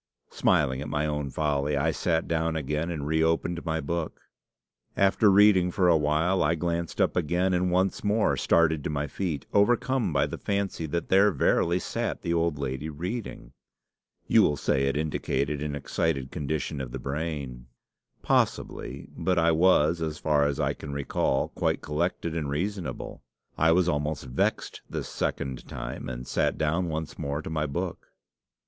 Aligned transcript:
Smiling 0.31 0.81
at 0.81 0.89
my 0.89 1.05
own 1.05 1.29
folly, 1.29 1.77
I 1.77 1.91
sat 1.91 2.27
down 2.27 2.55
again, 2.55 2.89
and 2.89 3.05
reopened 3.05 3.63
my 3.63 3.79
book. 3.79 4.19
After 4.97 5.29
reading 5.29 5.69
for 5.69 5.87
a 5.87 5.95
while, 5.95 6.41
I 6.41 6.55
glanced 6.55 6.99
up 6.99 7.15
again, 7.15 7.53
and 7.53 7.69
once 7.69 8.03
more 8.03 8.35
started 8.35 8.83
to 8.83 8.89
my 8.89 9.05
feet, 9.05 9.45
overcome 9.53 10.11
by 10.11 10.25
the 10.25 10.39
fancy 10.39 10.87
that 10.87 11.09
there 11.09 11.29
verily 11.31 11.77
sat 11.77 12.23
the 12.23 12.33
old 12.33 12.57
lady 12.57 12.89
reading. 12.89 13.53
You 14.25 14.41
will 14.41 14.57
say 14.57 14.85
it 14.87 14.97
indicated 14.97 15.61
an 15.61 15.75
excited 15.75 16.31
condition 16.31 16.81
of 16.81 16.91
the 16.93 16.97
brain. 16.99 17.67
Possibly; 18.23 19.07
but 19.15 19.37
I 19.37 19.51
was, 19.51 20.01
as 20.01 20.17
far 20.17 20.47
as 20.47 20.59
I 20.59 20.73
can 20.73 20.93
recall, 20.93 21.49
quite 21.49 21.81
collected 21.81 22.35
and 22.35 22.49
reasonable. 22.49 23.21
I 23.55 23.71
was 23.71 23.87
almost 23.87 24.25
vexed 24.25 24.81
this 24.89 25.07
second 25.07 25.67
time, 25.67 26.09
and 26.09 26.25
sat 26.25 26.57
down 26.57 26.89
once 26.89 27.19
more 27.19 27.43
to 27.43 27.51
my 27.51 27.67
book. 27.67 28.07